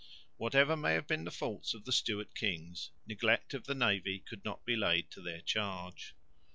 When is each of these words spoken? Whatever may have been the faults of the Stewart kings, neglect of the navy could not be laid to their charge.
Whatever 0.37 0.75
may 0.75 0.93
have 0.95 1.05
been 1.05 1.25
the 1.25 1.29
faults 1.29 1.75
of 1.75 1.85
the 1.85 1.91
Stewart 1.91 2.33
kings, 2.33 2.89
neglect 3.05 3.53
of 3.53 3.65
the 3.65 3.75
navy 3.75 4.17
could 4.17 4.43
not 4.43 4.65
be 4.65 4.75
laid 4.75 5.11
to 5.11 5.21
their 5.21 5.41
charge. 5.41 6.15